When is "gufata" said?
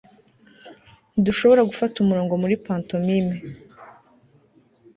1.69-1.95